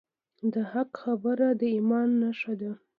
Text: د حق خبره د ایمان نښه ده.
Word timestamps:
د 0.53 0.55
حق 0.71 0.91
خبره 1.03 1.47
د 1.59 1.61
ایمان 1.75 2.09
نښه 2.21 2.53
ده. 2.61 2.71